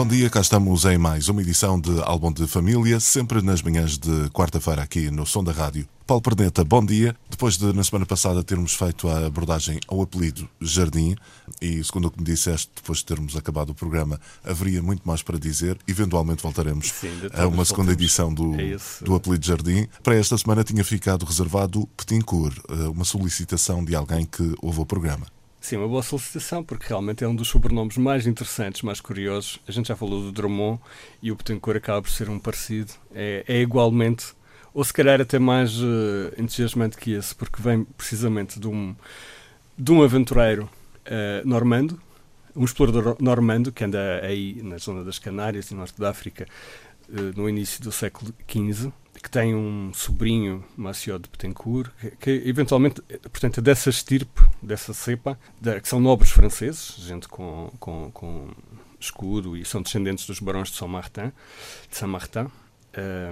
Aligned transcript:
Bom 0.00 0.06
dia, 0.06 0.30
cá 0.30 0.40
estamos 0.40 0.86
em 0.86 0.96
mais 0.96 1.28
uma 1.28 1.42
edição 1.42 1.78
de 1.78 2.00
Álbum 2.00 2.32
de 2.32 2.46
Família, 2.46 2.98
sempre 2.98 3.42
nas 3.42 3.60
manhãs 3.60 3.98
de 3.98 4.30
quarta-feira 4.30 4.80
aqui 4.80 5.10
no 5.10 5.26
Som 5.26 5.44
da 5.44 5.52
Rádio. 5.52 5.86
Paulo 6.06 6.22
Perneta, 6.22 6.64
bom 6.64 6.82
dia. 6.82 7.14
Depois 7.28 7.58
de, 7.58 7.70
na 7.74 7.84
semana 7.84 8.06
passada, 8.06 8.42
termos 8.42 8.72
feito 8.72 9.10
a 9.10 9.26
abordagem 9.26 9.78
ao 9.86 10.00
apelido 10.00 10.48
Jardim, 10.58 11.16
e 11.60 11.84
segundo 11.84 12.08
o 12.08 12.10
que 12.10 12.18
me 12.18 12.24
disseste, 12.24 12.70
depois 12.74 13.00
de 13.00 13.04
termos 13.04 13.36
acabado 13.36 13.70
o 13.70 13.74
programa, 13.74 14.18
haveria 14.42 14.82
muito 14.82 15.06
mais 15.06 15.22
para 15.22 15.38
dizer. 15.38 15.76
Eventualmente 15.86 16.42
voltaremos 16.42 16.90
Sim, 16.92 17.12
a 17.34 17.46
uma 17.46 17.66
segunda 17.66 17.92
edição 17.92 18.32
do, 18.32 18.58
é 18.58 18.78
do 19.02 19.14
apelido 19.14 19.44
Jardim. 19.44 19.86
Para 20.02 20.14
esta 20.14 20.38
semana 20.38 20.64
tinha 20.64 20.82
ficado 20.82 21.26
reservado 21.26 21.86
Petincourt, 21.94 22.56
eh, 22.70 22.88
uma 22.88 23.04
solicitação 23.04 23.84
de 23.84 23.94
alguém 23.94 24.24
que 24.24 24.54
ouve 24.62 24.80
o 24.80 24.86
programa. 24.86 25.26
Sim, 25.60 25.76
uma 25.76 25.88
boa 25.88 26.02
solicitação, 26.02 26.64
porque 26.64 26.86
realmente 26.88 27.22
é 27.22 27.28
um 27.28 27.34
dos 27.34 27.48
sobrenomes 27.48 27.98
mais 27.98 28.26
interessantes, 28.26 28.80
mais 28.80 28.98
curiosos. 28.98 29.60
A 29.68 29.72
gente 29.72 29.88
já 29.88 29.94
falou 29.94 30.22
do 30.22 30.32
Drummond 30.32 30.80
e 31.22 31.30
o 31.30 31.36
Betancourt 31.36 31.76
acaba 31.76 32.00
por 32.00 32.10
ser 32.10 32.30
um 32.30 32.38
parecido. 32.38 32.92
É, 33.14 33.44
é 33.46 33.60
igualmente, 33.60 34.32
ou 34.72 34.82
se 34.82 34.92
calhar 34.92 35.20
até 35.20 35.38
mais 35.38 35.78
uh, 35.78 36.32
entusiasmante 36.38 36.96
que 36.96 37.12
esse, 37.12 37.34
porque 37.34 37.60
vem 37.60 37.84
precisamente 37.84 38.58
de 38.58 38.66
um, 38.66 38.96
de 39.76 39.92
um 39.92 40.02
aventureiro 40.02 40.64
uh, 41.06 41.46
normando, 41.46 42.00
um 42.56 42.64
explorador 42.64 43.16
normando 43.20 43.70
que 43.70 43.84
anda 43.84 44.20
aí 44.22 44.62
na 44.62 44.78
zona 44.78 45.04
das 45.04 45.18
Canárias, 45.18 45.70
no 45.70 45.76
norte 45.76 46.00
da 46.00 46.08
África, 46.08 46.46
no 47.36 47.48
início 47.48 47.82
do 47.82 47.92
século 47.92 48.32
XV 48.48 48.92
que 49.22 49.28
tem 49.28 49.54
um 49.54 49.92
sobrinho, 49.92 50.64
Maciot 50.76 51.22
de 51.22 51.28
Betancourt, 51.28 51.90
que, 52.00 52.10
que, 52.12 52.30
eventualmente, 52.48 53.02
portanto, 53.02 53.58
é 53.58 53.60
dessa 53.60 53.90
estirpe, 53.90 54.40
dessa 54.62 54.94
cepa, 54.94 55.38
que 55.82 55.88
são 55.88 56.00
nobres 56.00 56.30
franceses, 56.30 56.94
gente 56.98 57.28
com, 57.28 57.70
com, 57.78 58.10
com 58.12 58.48
escudo 58.98 59.56
e 59.56 59.64
são 59.64 59.82
descendentes 59.82 60.26
dos 60.26 60.40
barões 60.40 60.70
de 60.70 60.76
São 60.76 60.88
Martin, 60.88 61.32
de 61.90 61.96
Saint-Martin, 61.96 62.46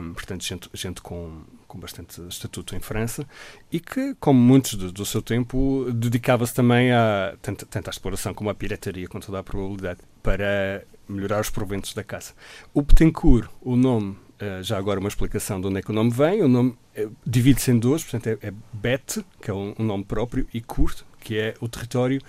um, 0.00 0.12
portanto, 0.14 0.44
gente, 0.44 0.70
gente 0.72 1.02
com, 1.02 1.42
com 1.66 1.78
bastante 1.78 2.20
estatuto 2.28 2.76
em 2.76 2.80
França 2.80 3.26
e 3.72 3.80
que, 3.80 4.14
como 4.20 4.38
muitos 4.38 4.74
do, 4.74 4.92
do 4.92 5.04
seu 5.04 5.20
tempo, 5.20 5.86
dedicava-se 5.92 6.54
também 6.54 6.92
a 6.92 7.36
tanto, 7.42 7.66
tanto 7.66 7.88
à 7.88 7.90
exploração 7.90 8.32
como 8.32 8.50
à 8.50 8.54
pirataria, 8.54 9.08
com 9.08 9.18
toda 9.18 9.38
a 9.38 9.42
probabilidade, 9.42 10.00
para 10.22 10.84
melhorar 11.08 11.40
os 11.40 11.50
proventos 11.50 11.94
da 11.94 12.04
caça. 12.04 12.34
O 12.72 12.82
Betancourt, 12.82 13.48
o 13.60 13.76
nome 13.76 14.16
Uh, 14.38 14.62
já 14.62 14.78
agora 14.78 15.00
uma 15.00 15.08
explicação 15.08 15.60
de 15.60 15.66
onde 15.66 15.78
é 15.78 15.82
que 15.82 15.90
o 15.90 15.92
nome 15.92 16.12
vem. 16.12 16.42
O 16.42 16.46
nome 16.46 16.70
uh, 16.96 17.12
divide-se 17.26 17.72
em 17.72 17.78
dois, 17.78 18.04
portanto 18.04 18.28
é, 18.40 18.46
é 18.46 18.52
Bet, 18.72 19.24
que 19.42 19.50
é 19.50 19.54
um, 19.54 19.74
um, 19.76 19.84
nome 19.84 20.04
próprio, 20.04 20.46
e 20.54 20.60
Kurt, 20.60 21.02
que 21.18 21.36
é 21.36 21.54
o 21.60 21.68
território 21.68 22.22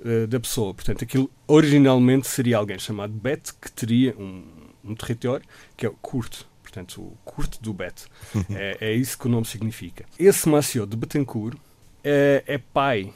uh, 0.00 0.26
da 0.26 0.38
pessoa. 0.38 0.74
Portanto, 0.74 1.04
aquilo 1.04 1.30
originalmente 1.48 2.28
seria 2.28 2.58
alguém 2.58 2.78
chamado 2.78 3.14
Bet, 3.14 3.54
que 3.54 3.72
teria 3.72 4.14
um, 4.18 4.44
um 4.84 4.94
território, 4.94 5.46
que 5.74 5.86
é 5.86 5.88
o 5.88 5.94
Kurt. 5.94 6.44
Portanto, 6.74 7.02
o 7.02 7.16
Kurt 7.24 7.60
do 7.60 7.72
Bet. 7.72 8.06
é, 8.50 8.78
é, 8.80 8.92
isso 8.92 9.16
que 9.16 9.26
o 9.26 9.30
nome 9.30 9.46
significa. 9.46 10.04
Esse 10.18 10.48
Maciot 10.48 10.88
de 10.88 10.96
Betancourt 10.96 11.56
é, 12.02 12.42
é 12.46 12.58
pai 12.58 13.12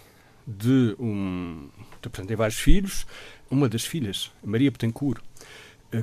de 0.47 0.95
um... 0.99 1.69
Portanto, 2.01 2.27
tem 2.29 2.37
vários 2.37 2.59
filhos. 2.59 3.05
Uma 3.51 3.69
das 3.69 3.85
filhas, 3.85 4.31
Maria 4.45 4.71
Betancourt, 4.71 5.23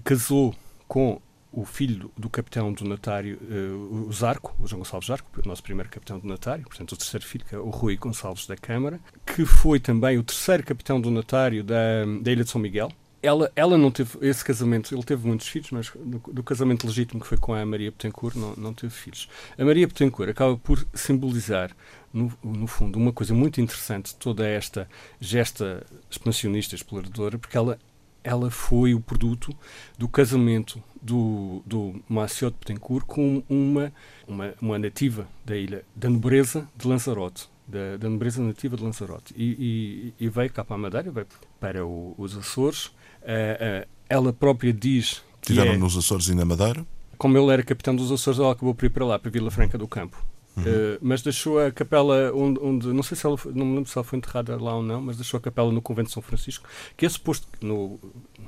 casou 0.03 0.53
com 0.87 1.21
o 1.51 1.63
filho 1.63 2.11
do 2.17 2.29
capitão 2.29 2.73
donatário, 2.73 3.39
uh, 3.41 4.07
o 4.09 4.11
Zarco, 4.11 4.53
o 4.59 4.67
João 4.67 4.79
Gonçalves 4.79 5.07
Zarco, 5.07 5.29
o 5.39 5.47
nosso 5.47 5.63
primeiro 5.63 5.89
capitão 5.89 6.19
donatário, 6.19 6.65
portanto 6.65 6.91
o 6.91 6.97
terceiro 6.97 7.25
filho, 7.25 7.45
que 7.45 7.55
é 7.55 7.57
o 7.57 7.69
Rui 7.69 7.95
Gonçalves 7.95 8.45
da 8.45 8.57
Câmara, 8.57 8.99
que 9.25 9.45
foi 9.45 9.79
também 9.79 10.17
o 10.17 10.23
terceiro 10.23 10.63
capitão 10.63 10.99
donatário 10.99 11.63
da, 11.63 12.03
da 12.21 12.31
Ilha 12.31 12.43
de 12.43 12.49
São 12.49 12.59
Miguel. 12.59 12.91
Ela, 13.25 13.51
ela 13.55 13.77
não 13.77 13.89
teve 13.89 14.17
esse 14.21 14.43
casamento, 14.45 14.93
ele 14.93 15.03
teve 15.03 15.25
muitos 15.27 15.47
filhos, 15.47 15.71
mas 15.71 15.89
do, 15.89 16.21
do 16.31 16.43
casamento 16.43 16.85
legítimo 16.85 17.19
que 17.21 17.27
foi 17.27 17.37
com 17.37 17.53
a 17.53 17.65
Maria 17.65 17.89
Betancourt 17.89 18.35
não, 18.35 18.55
não 18.55 18.73
teve 18.73 18.93
filhos. 18.93 19.27
A 19.57 19.65
Maria 19.65 19.87
Betancourt 19.87 20.29
acaba 20.29 20.57
por 20.57 20.85
simbolizar 20.93 21.71
no, 22.13 22.31
no, 22.43 22.67
fundo, 22.67 22.97
uma 22.97 23.11
coisa 23.11 23.33
muito 23.33 23.59
interessante 23.59 24.15
toda 24.15 24.47
esta 24.47 24.87
gesta 25.19 25.85
expansionista, 26.09 26.75
exploradora, 26.75 27.37
porque 27.37 27.57
ela 27.57 27.79
ela 28.25 28.49
foi 28.49 28.95
o 28.95 28.99
produto 28.99 29.55
do 29.99 30.09
casamento 30.09 30.81
do, 30.99 31.61
do 31.63 32.01
Maciot 32.09 32.53
de 32.53 32.59
Betancourt 32.59 33.05
com 33.05 33.43
uma, 33.47 33.93
uma, 34.27 34.53
uma, 34.59 34.79
nativa 34.79 35.27
da 35.45 35.55
ilha, 35.55 35.85
da 35.95 36.09
nobreza 36.09 36.67
de 36.75 36.87
Lanzarote, 36.87 37.47
da, 37.67 37.97
da 37.97 38.09
nobreza 38.09 38.41
nativa 38.41 38.75
de 38.75 38.83
Lanzarote. 38.83 39.31
E, 39.37 40.13
e, 40.19 40.25
e, 40.25 40.27
veio 40.27 40.51
cá 40.51 40.65
para 40.65 40.75
a 40.75 40.79
Madeira, 40.79 41.11
veio 41.11 41.27
para 41.59 41.85
o, 41.85 42.15
os 42.17 42.35
Açores. 42.35 42.91
Uh, 43.25 43.83
uh, 43.83 43.87
ela 44.07 44.31
própria 44.31 44.71
diz. 44.71 45.21
Tiveram 45.41 45.73
é, 45.73 45.77
nos 45.77 45.97
Açores 45.97 46.27
e 46.27 46.35
na 46.35 46.45
Madeira? 46.45 46.85
Como 47.17 47.37
ele 47.37 47.51
era 47.51 47.63
capitão 47.63 47.95
dos 47.95 48.11
Açores, 48.11 48.39
ela 48.39 48.51
acabou 48.51 48.75
por 48.75 48.85
ir 48.85 48.89
para 48.89 49.05
lá, 49.05 49.19
para 49.19 49.31
Vila 49.31 49.49
Franca 49.49 49.77
do 49.77 49.87
Campo. 49.87 50.23
Uhum. 50.55 50.63
Uh, 50.63 50.97
mas 51.01 51.21
deixou 51.21 51.59
a 51.59 51.71
capela 51.71 52.31
onde, 52.33 52.59
onde, 52.61 52.87
não 52.87 53.03
sei 53.03 53.17
se 53.17 53.25
ela 53.25 53.35
não 53.53 53.65
me 53.65 53.75
lembro 53.75 53.89
se 53.89 53.97
ela 53.97 54.05
foi 54.05 54.17
enterrada 54.17 54.55
lá 54.61 54.75
ou 54.75 54.83
não, 54.83 55.01
mas 55.01 55.17
deixou 55.17 55.37
a 55.37 55.41
capela 55.41 55.71
no 55.71 55.81
convento 55.81 56.07
de 56.07 56.13
São 56.13 56.23
Francisco, 56.23 56.67
que 56.95 57.05
é 57.05 57.09
suposto 57.09 57.47
no, 57.61 57.99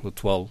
no 0.02 0.10
atual 0.10 0.50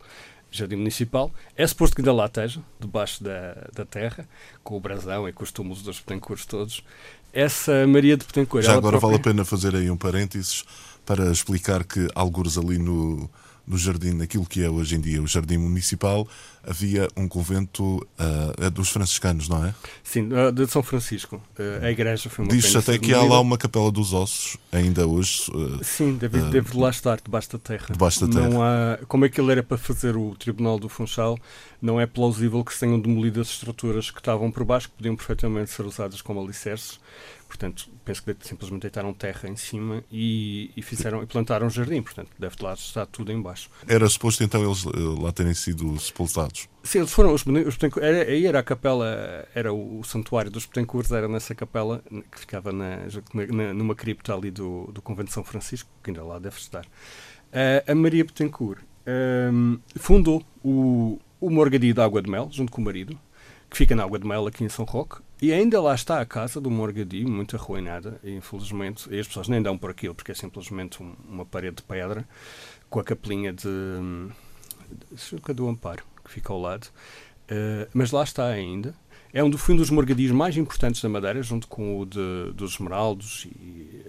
jardim 0.51 0.77
municipal, 0.77 1.33
é 1.57 1.67
suposto 1.67 1.97
que 1.97 2.03
ainda 2.03 2.13
lá 2.13 2.27
esteja, 2.27 2.63
debaixo 2.79 3.23
da, 3.23 3.69
da 3.75 3.85
terra, 3.85 4.29
com 4.63 4.77
o 4.77 4.81
brasão 4.81 5.29
e 5.29 5.33
com 5.33 5.45
os 5.45 5.53
túmulos 5.53 5.83
dos 5.83 5.99
Betancourts 5.99 6.47
todos. 6.47 6.85
Essa 7.33 7.87
Maria 7.87 8.17
de 8.17 8.25
Betancourt. 8.25 8.65
Já 8.65 8.73
agora 8.73 8.99
própria... 8.99 9.19
vale 9.19 9.21
a 9.21 9.23
pena 9.23 9.45
fazer 9.45 9.75
aí 9.75 9.91
um 9.91 9.97
parênteses 9.97 10.65
para 11.05 11.31
explicar 11.31 11.85
que 11.85 12.09
alguns 12.15 12.57
ali 12.57 12.79
no 12.79 13.31
no 13.67 13.77
jardim, 13.77 14.13
naquilo 14.13 14.47
que 14.47 14.63
é 14.63 14.71
hoje 14.71 14.95
em 14.95 15.01
dia 15.01 15.21
o 15.21 15.27
Jardim 15.27 15.59
Municipal, 15.59 16.27
havia 16.63 17.09
um 17.17 17.27
convento 17.29 17.97
uh, 18.19 18.71
dos 18.71 18.91
franciscanos, 18.91 19.49
não 19.49 19.65
é? 19.65 19.75
Sim, 20.03 20.29
de 20.55 20.67
São 20.67 20.83
Francisco. 20.83 21.37
Uh, 21.59 21.85
a 21.85 21.91
igreja 21.91 22.29
foi 22.31 22.45
uma 22.45 22.53
Diz-se 22.53 22.77
até 22.77 22.99
que 22.99 23.13
há 23.13 23.23
lá 23.23 23.41
uma 23.41 23.59
Capela 23.59 23.91
dos 23.91 24.13
Ossos, 24.13 24.57
ainda 24.71 25.07
hoje. 25.07 25.51
Uh, 25.51 25.83
Sim, 25.83 26.15
deve, 26.15 26.41
deve 26.43 26.77
lá 26.77 26.91
estar, 26.91 27.21
debaixo 27.21 27.53
da 27.53 27.59
terra. 27.59 27.87
Debaixo 27.91 28.27
da 28.27 28.33
terra. 28.33 28.49
Não 28.49 28.63
há, 28.63 28.99
como 29.09 29.25
aquilo 29.25 29.51
era 29.51 29.63
para 29.63 29.79
fazer 29.79 30.17
o 30.17 30.35
Tribunal 30.37 30.79
do 30.79 30.89
Funchal, 30.89 31.39
não 31.81 32.01
é 32.01 32.07
plausível 32.07 32.65
que 32.65 32.73
se 32.73 32.81
tenham 32.81 33.01
demolido 33.01 33.41
as 33.41 33.49
estruturas 33.49 34.11
que 34.11 34.19
estavam 34.19 34.51
por 34.51 34.65
baixo, 34.65 34.89
que 34.89 34.97
podiam 34.97 35.17
perfeitamente 35.17 35.71
ser 35.71 35.85
usadas 35.85 36.23
como 36.23 36.41
alicerces. 36.41 36.99
Portanto, 37.47 37.89
penso 38.05 38.23
que 38.23 38.37
simplesmente 38.41 38.83
deitaram 38.83 39.15
terra 39.15 39.49
em 39.49 39.57
cima 39.57 40.03
e, 40.11 40.71
e 40.77 40.83
fizeram 40.83 41.23
e 41.23 41.27
plantaram 41.27 41.67
um 41.67 41.71
jardim. 41.71 42.03
Portanto, 42.03 42.31
deve 42.39 42.57
lá 42.61 42.75
estar 42.75 43.07
tudo 43.07 43.31
em 43.31 43.41
baixo. 43.41 43.71
Era 43.87 44.09
suposto 44.09 44.43
então 44.43 44.65
eles 44.65 44.85
eh, 44.85 44.91
lá 45.23 45.33
terem 45.33 45.55
sido 45.55 45.99
sepultados? 45.99 46.69
Sim, 46.83 46.99
eles 46.99 47.13
foram. 47.13 47.33
Os, 47.33 47.45
os 47.47 47.79
era, 48.01 48.23
aí 48.23 48.47
era 48.47 48.59
a 48.59 48.63
capela, 48.63 49.49
era 49.55 49.73
o, 49.73 50.01
o 50.01 50.05
santuário 50.05 50.51
dos 50.51 50.67
Betancourts, 50.67 51.13
era 51.13 51.29
nessa 51.29 51.55
capela 51.55 52.03
que 52.31 52.41
ficava 52.41 52.73
na, 52.73 52.99
na, 53.53 53.73
numa 53.73 53.95
cripta 53.95 54.35
ali 54.35 54.51
do, 54.51 54.91
do 54.93 55.01
Convento 55.01 55.29
de 55.29 55.35
São 55.35 55.45
Francisco, 55.45 55.89
que 56.03 56.11
ainda 56.11 56.25
lá 56.25 56.39
deve 56.39 56.57
estar. 56.59 56.85
Uh, 56.85 57.91
a 57.91 57.95
Maria 57.95 58.25
Betancourt 58.25 58.81
um, 58.81 58.85
ehm, 59.07 59.79
fundou 59.97 60.45
o, 60.65 61.19
o 61.41 61.49
Morgadia 61.49 61.95
de 61.95 62.01
Água 62.01 62.21
de 62.21 62.29
Mel, 62.29 62.49
junto 62.51 62.73
com 62.73 62.81
o 62.81 62.85
marido, 62.85 63.19
que 63.71 63.77
fica 63.77 63.95
na 63.95 64.03
Água 64.03 64.19
de 64.19 64.27
Mel, 64.27 64.47
aqui 64.47 64.65
em 64.65 64.69
São 64.69 64.85
Roque, 64.85 65.21
e 65.41 65.53
ainda 65.53 65.81
lá 65.81 65.95
está 65.95 66.21
a 66.21 66.27
casa 66.27 66.61
do 66.61 66.71
Morgadio, 66.71 67.29
muito 67.29 67.57
arruinada, 67.57 68.19
e 68.25 68.35
infelizmente, 68.35 69.07
e 69.11 69.19
as 69.19 69.27
pessoas 69.27 69.49
nem 69.49 69.61
dão 69.61 69.77
por 69.77 69.91
aquilo, 69.91 70.15
porque 70.15 70.33
é 70.33 70.35
simplesmente 70.35 71.03
um, 71.03 71.15
uma 71.29 71.45
parede 71.45 71.77
de 71.77 71.83
pedra 71.83 72.27
com 72.89 73.01
a 73.01 73.05
capelinha 73.05 73.53
de, 73.53 73.69
de 75.13 75.55
do 75.55 75.69
Amparo, 75.69 76.05
que 76.25 76.31
fica 76.31 76.53
ao 76.53 76.61
lado. 76.61 76.87
Uh, 77.51 77.89
mas 77.93 78.11
lá 78.13 78.25
está 78.25 78.47
ainda. 78.47 78.95
É 79.33 79.45
um, 79.45 79.53
foi 79.53 79.75
um 79.75 79.79
dos 79.79 79.91
morgadios 79.91 80.33
mais 80.33 80.57
importantes 80.57 81.03
da 81.03 81.09
Madeira, 81.11 81.43
junto 81.43 81.69
com 81.69 82.01
o 82.01 82.07
de, 82.07 82.53
dos 82.55 82.73
Esmeraldos, 82.73 83.45
e, 83.45 84.06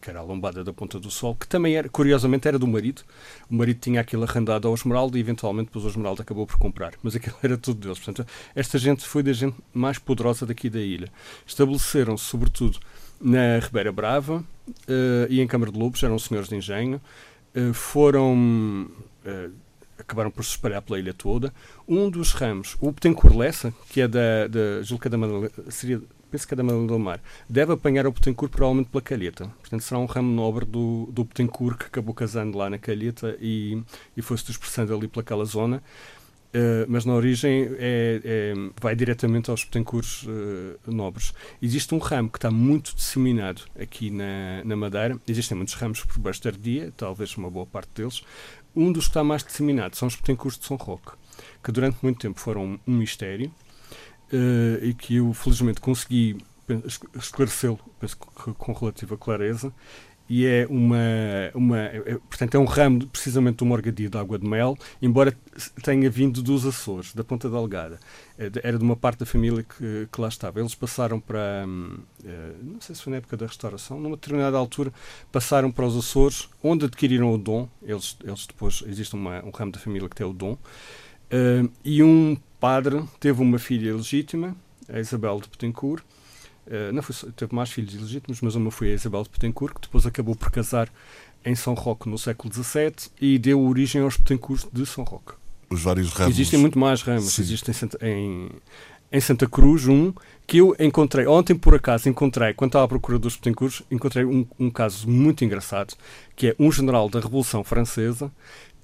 que 0.00 0.08
era 0.08 0.20
a 0.20 0.22
lombada 0.22 0.64
da 0.64 0.72
Ponta 0.72 0.98
do 0.98 1.10
Sol, 1.10 1.34
que 1.34 1.46
também, 1.46 1.76
era, 1.76 1.88
curiosamente, 1.88 2.48
era 2.48 2.58
do 2.58 2.66
marido. 2.66 3.02
O 3.50 3.54
marido 3.54 3.78
tinha 3.80 4.00
aquilo 4.00 4.24
arrendado 4.24 4.66
ao 4.66 4.74
Esmeraldo 4.74 5.16
e, 5.18 5.20
eventualmente, 5.20 5.66
depois 5.66 5.84
o 5.84 5.88
Esmeraldo 5.88 6.22
acabou 6.22 6.46
por 6.46 6.56
comprar. 6.58 6.94
Mas 7.02 7.14
aquilo 7.14 7.36
era 7.42 7.58
tudo 7.58 7.80
deles. 7.80 7.98
Portanto, 7.98 8.26
esta 8.54 8.78
gente 8.78 9.06
foi 9.06 9.22
da 9.22 9.32
gente 9.32 9.56
mais 9.74 9.98
poderosa 9.98 10.46
daqui 10.46 10.70
da 10.70 10.80
ilha. 10.80 11.08
Estabeleceram-se, 11.46 12.24
sobretudo, 12.24 12.78
na 13.20 13.58
Ribeira 13.58 13.92
Brava 13.92 14.44
uh, 14.68 15.26
e 15.28 15.40
em 15.40 15.46
Câmara 15.46 15.70
de 15.70 15.78
Lobos, 15.78 16.02
eram 16.02 16.18
senhores 16.18 16.48
de 16.48 16.56
engenho. 16.56 17.00
Uh, 17.54 17.74
foram 17.74 18.88
acabaram 19.98 20.30
por 20.30 20.44
se 20.44 20.50
espalhar 20.50 20.82
pela 20.82 20.98
ilha 20.98 21.14
toda. 21.14 21.52
Um 21.86 22.10
dos 22.10 22.32
ramos, 22.32 22.76
o 22.80 22.90
Betancourt 22.90 23.36
Lessa, 23.36 23.72
que 23.90 24.00
é 24.00 24.08
da, 24.08 24.46
da 24.48 25.08
da 25.10 25.18
Madalena, 25.18 25.50
seria, 25.68 26.00
penso 26.30 26.46
que 26.46 26.54
é 26.54 26.56
da 26.56 26.62
Madalena 26.62 26.88
do 26.88 26.98
Mar, 26.98 27.20
deve 27.48 27.72
apanhar 27.72 28.06
o 28.06 28.12
Betancourt 28.12 28.52
provavelmente 28.52 28.90
pela 28.90 29.02
Calheta. 29.02 29.46
Portanto, 29.60 29.82
será 29.82 29.98
um 29.98 30.06
ramo 30.06 30.32
nobre 30.32 30.64
do, 30.64 31.08
do 31.12 31.24
Betancourt 31.24 31.78
que 31.78 31.86
acabou 31.86 32.14
casando 32.14 32.56
lá 32.56 32.70
na 32.70 32.78
Calheta 32.78 33.36
e, 33.40 33.82
e 34.16 34.22
foi-se 34.22 34.46
dispersando 34.46 34.94
ali 34.94 35.08
pelaquela 35.08 35.44
zona. 35.44 35.82
Uh, 36.52 36.82
mas 36.88 37.04
na 37.04 37.14
origem 37.14 37.68
é, 37.78 38.20
é, 38.24 38.54
vai 38.80 38.96
diretamente 38.96 39.50
aos 39.50 39.62
Betancourts 39.62 40.24
uh, 40.24 40.78
nobres. 40.84 41.32
Existe 41.62 41.94
um 41.94 41.98
ramo 41.98 42.28
que 42.28 42.38
está 42.38 42.50
muito 42.50 42.92
disseminado 42.92 43.62
aqui 43.78 44.10
na, 44.10 44.64
na 44.64 44.74
Madeira. 44.74 45.16
Existem 45.28 45.56
muitos 45.56 45.74
ramos 45.74 46.02
por 46.02 46.18
bastardia, 46.18 46.92
talvez 46.96 47.36
uma 47.36 47.48
boa 47.48 47.66
parte 47.66 47.90
deles. 47.94 48.24
Um 48.74 48.90
dos 48.90 49.04
que 49.04 49.10
está 49.10 49.22
mais 49.22 49.44
disseminado 49.44 49.94
são 49.94 50.08
os 50.08 50.16
Betancourts 50.16 50.58
de 50.58 50.66
São 50.66 50.76
Roque, 50.76 51.12
que 51.62 51.70
durante 51.70 51.98
muito 52.02 52.18
tempo 52.18 52.40
foram 52.40 52.80
um 52.84 52.96
mistério 52.96 53.52
uh, 54.32 54.84
e 54.84 54.94
que 54.94 55.16
eu 55.16 55.32
felizmente 55.32 55.80
consegui 55.80 56.36
esclarecê-lo 57.14 57.80
com 58.56 58.72
relativa 58.72 59.16
clareza 59.16 59.72
e 60.30 60.46
é 60.46 60.64
uma, 60.70 60.96
uma 61.54 61.76
é, 61.76 62.16
portanto 62.28 62.54
é 62.54 62.58
um 62.58 62.64
ramo 62.64 63.04
precisamente 63.08 63.56
de 63.56 63.64
uma 63.64 63.70
morgadia 63.70 64.08
de 64.08 64.16
água 64.16 64.38
de 64.38 64.48
mel, 64.48 64.78
embora 65.02 65.36
tenha 65.82 66.08
vindo 66.08 66.40
dos 66.40 66.64
Açores, 66.64 67.12
da 67.12 67.24
Ponta 67.24 67.50
Delgada. 67.50 67.98
É 68.38 68.48
era 68.62 68.78
de 68.78 68.84
uma 68.84 68.94
parte 68.94 69.18
da 69.18 69.26
família 69.26 69.64
que, 69.64 70.06
que 70.10 70.20
lá 70.20 70.28
estava. 70.28 70.60
Eles 70.60 70.72
passaram 70.72 71.18
para, 71.18 71.64
hum, 71.66 71.98
eh, 72.24 72.52
não 72.62 72.80
sei 72.80 72.94
se 72.94 73.02
foi 73.02 73.10
na 73.10 73.16
época 73.16 73.36
da 73.36 73.44
restauração, 73.44 73.98
numa 73.98 74.14
determinada 74.14 74.56
altura, 74.56 74.92
passaram 75.32 75.72
para 75.72 75.84
os 75.84 75.96
Açores, 75.96 76.48
onde 76.62 76.84
adquiriram 76.84 77.34
o 77.34 77.36
dom. 77.36 77.68
Eles, 77.82 78.16
eles 78.22 78.46
depois, 78.46 78.84
existe 78.86 79.16
uma, 79.16 79.44
um 79.44 79.50
ramo 79.50 79.72
da 79.72 79.80
família 79.80 80.08
que 80.08 80.14
tem 80.14 80.24
o 80.24 80.32
dom. 80.32 80.52
Uh, 80.52 81.68
e 81.84 82.04
um 82.04 82.36
padre 82.60 83.02
teve 83.18 83.42
uma 83.42 83.58
filha 83.58 83.94
legítima, 83.94 84.54
a 84.88 85.00
Isabel 85.00 85.40
de 85.40 85.48
Betancourt, 85.48 86.04
Uh, 86.66 86.92
não 86.92 87.02
foi, 87.02 87.32
teve 87.32 87.52
mais 87.52 87.70
filhos 87.70 87.94
ilegítimos, 87.94 88.40
mas 88.40 88.54
uma 88.54 88.70
foi 88.70 88.92
a 88.92 88.94
Isabel 88.94 89.24
de 89.24 89.30
Betancourt, 89.30 89.74
que 89.74 89.80
depois 89.80 90.06
acabou 90.06 90.36
por 90.36 90.52
casar 90.52 90.88
em 91.44 91.54
São 91.54 91.74
Roque 91.74 92.08
no 92.08 92.16
século 92.16 92.52
XVII 92.52 93.10
e 93.20 93.38
deu 93.38 93.60
origem 93.60 94.02
aos 94.02 94.16
Betancourt 94.16 94.66
de 94.72 94.86
São 94.86 95.02
Roque. 95.02 95.32
Os 95.68 95.82
vários 95.82 96.12
ramos. 96.12 96.34
Existem 96.34 96.60
muito 96.60 96.78
mais 96.78 97.02
ramos. 97.02 97.32
Sim. 97.32 97.42
Existem 97.42 97.74
em, 98.02 98.50
em 99.10 99.20
Santa 99.20 99.48
Cruz 99.48 99.88
um 99.88 100.12
que 100.46 100.58
eu 100.58 100.76
encontrei, 100.78 101.26
ontem 101.26 101.56
por 101.56 101.74
acaso 101.74 102.08
encontrei, 102.08 102.54
quando 102.54 102.70
estava 102.70 102.84
à 102.84 102.88
procura 102.88 103.18
dos 103.18 103.36
Betancourt, 103.36 103.82
encontrei 103.90 104.24
um, 104.24 104.46
um 104.58 104.70
caso 104.70 105.08
muito 105.08 105.44
engraçado, 105.44 105.94
que 106.36 106.48
é 106.48 106.56
um 106.58 106.70
general 106.70 107.08
da 107.08 107.18
Revolução 107.18 107.64
Francesa 107.64 108.30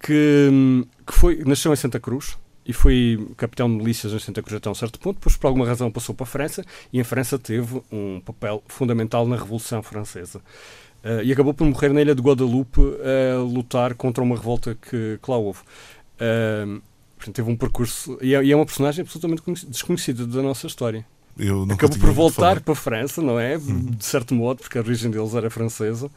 que, 0.01 0.85
que 1.07 1.13
foi, 1.13 1.43
nasceu 1.45 1.73
em 1.73 1.77
Santa 1.77 2.01
Cruz, 2.01 2.37
e 2.67 2.73
foi 2.73 3.27
capitão 3.37 3.69
de 3.69 3.77
milícias 3.77 4.13
em 4.13 4.19
Santa 4.19 4.43
Cruz 4.43 4.57
até 4.57 4.69
um 4.69 4.75
certo 4.75 4.99
ponto, 4.99 5.17
depois 5.17 5.37
por 5.37 5.47
alguma 5.47 5.67
razão 5.67 5.91
passou 5.91 6.15
para 6.15 6.25
a 6.25 6.27
França 6.27 6.65
e 6.93 6.99
em 6.99 7.05
França 7.05 7.39
teve 7.39 7.81
um 7.93 8.21
papel 8.21 8.63
fundamental 8.67 9.27
na 9.27 9.37
Revolução 9.37 9.83
Francesa. 9.83 10.41
Uh, 11.05 11.23
e 11.23 11.33
acabou 11.33 11.55
por 11.55 11.65
morrer 11.65 11.93
na 11.93 12.01
ilha 12.01 12.15
de 12.15 12.23
Guadalupe 12.23 12.81
a 12.81 13.39
lutar 13.41 13.95
contra 13.95 14.25
uma 14.25 14.35
revolta 14.35 14.75
que, 14.75 15.19
que 15.23 15.31
lá 15.31 15.37
houve. 15.37 15.61
Uh, 15.61 16.83
portanto, 17.17 17.35
teve 17.37 17.49
um 17.49 17.57
percurso. 17.57 18.19
E 18.21 18.35
é, 18.35 18.43
e 18.43 18.51
é 18.51 18.57
uma 18.57 18.67
personagem 18.67 19.03
absolutamente 19.03 19.67
desconhecida 19.67 20.27
da 20.27 20.43
nossa 20.43 20.67
história. 20.67 21.07
Acabou 21.75 21.99
por 21.99 22.13
voltar 22.13 22.61
para 22.61 22.73
a 22.73 22.77
França, 22.77 23.23
não 23.23 23.39
é? 23.39 23.57
Uhum. 23.57 23.85
De 23.85 24.05
certo 24.05 24.35
modo, 24.35 24.63
porque 24.63 24.79
a 24.79 24.81
origem 24.81 25.11
deles 25.11 25.35
era 25.35 25.51
francesa. 25.51 26.11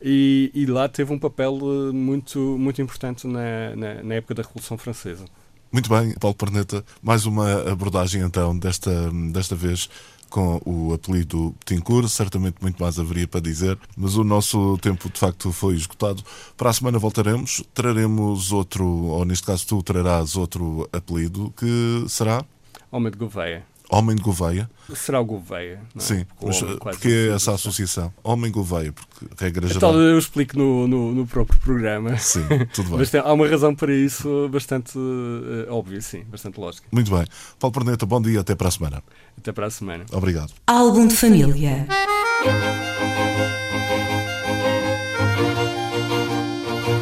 E, 0.00 0.50
e 0.54 0.66
lá 0.66 0.88
teve 0.88 1.12
um 1.12 1.18
papel 1.18 1.58
eh, 1.60 1.92
muito, 1.92 2.38
muito 2.38 2.80
importante 2.80 3.26
na, 3.26 3.74
na, 3.74 4.02
na 4.02 4.14
época 4.14 4.34
da 4.34 4.42
Revolução 4.42 4.78
Francesa. 4.78 5.24
Muito 5.70 5.90
bem, 5.90 6.14
Paulo 6.14 6.34
Perneta, 6.34 6.82
mais 7.02 7.26
uma 7.26 7.70
abordagem 7.70 8.22
então, 8.22 8.58
desta, 8.58 9.10
desta 9.32 9.54
vez 9.54 9.88
com 10.30 10.60
o 10.64 10.94
apelido 10.94 11.54
Tincur, 11.64 12.08
certamente 12.08 12.56
muito 12.60 12.82
mais 12.82 12.98
haveria 12.98 13.28
para 13.28 13.40
dizer, 13.40 13.78
mas 13.96 14.16
o 14.16 14.24
nosso 14.24 14.78
tempo 14.78 15.10
de 15.10 15.18
facto 15.18 15.52
foi 15.52 15.74
esgotado. 15.74 16.22
Para 16.56 16.70
a 16.70 16.72
semana 16.72 16.98
voltaremos, 16.98 17.62
traremos 17.74 18.50
outro, 18.50 18.86
ou 18.86 19.24
neste 19.26 19.46
caso 19.46 19.66
tu 19.66 19.82
trarás 19.82 20.36
outro 20.36 20.88
apelido, 20.92 21.52
que 21.56 22.04
será? 22.08 22.42
Homem 22.90 23.12
de 23.12 23.18
Gouveia. 23.18 23.64
Homem 23.90 24.14
de 24.16 24.22
Gouveia. 24.22 24.68
Será 24.94 25.20
o 25.20 25.24
Gouveia, 25.24 25.80
não 25.94 26.02
é? 26.02 26.04
Sim, 26.04 26.26
mas 26.42 26.60
porque 26.60 27.30
essa 27.34 27.54
associação? 27.54 28.12
Homem 28.22 28.52
Gouveia, 28.52 28.92
porque 28.92 29.26
regra 29.38 29.66
geral... 29.66 29.90
Então 29.92 30.02
eu 30.02 30.18
explico 30.18 30.58
no, 30.58 30.86
no, 30.86 31.14
no, 31.14 31.26
próprio 31.26 31.58
programa. 31.60 32.16
Sim, 32.18 32.46
tudo 32.72 32.90
bem. 32.90 32.98
mas 32.98 33.10
tem, 33.10 33.20
há 33.20 33.32
uma 33.32 33.48
razão 33.48 33.74
para 33.74 33.94
isso 33.94 34.48
bastante 34.50 34.96
uh, 34.98 35.72
óbvia, 35.72 36.00
sim, 36.02 36.22
bastante 36.24 36.60
lógica. 36.60 36.86
Muito 36.92 37.10
bem. 37.10 37.24
Paulo 37.58 37.72
Perneta, 37.72 38.04
bom 38.04 38.20
dia, 38.20 38.40
até 38.40 38.54
para 38.54 38.68
a 38.68 38.70
semana. 38.70 39.02
Até 39.38 39.52
para 39.52 39.66
a 39.66 39.70
semana. 39.70 40.04
Obrigado. 40.12 40.52
Álbum 40.66 41.06
de 41.06 41.16
família. 41.16 41.86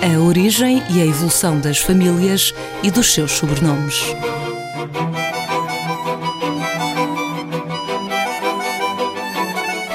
A 0.03 0.21
origem 0.21 0.83
e 0.91 1.03
a 1.03 1.07
evolução 1.07 1.59
das 1.61 1.79
famílias 1.79 2.55
e 2.83 2.93
dos 2.93 3.13
seus 3.13 3.33
sobrenomes. 3.33 4.15